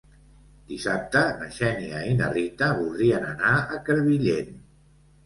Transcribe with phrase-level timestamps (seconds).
[0.69, 4.51] Dissabte na Xènia i na Rita voldrien anar a Crevillent.